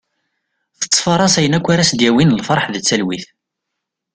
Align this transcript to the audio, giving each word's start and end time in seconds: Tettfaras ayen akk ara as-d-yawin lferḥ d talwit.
Tettfaras 0.79 1.35
ayen 1.39 1.57
akk 1.57 1.67
ara 1.73 1.81
as-d-yawin 1.85 2.35
lferḥ 2.39 2.65
d 2.69 2.75
talwit. 2.81 3.25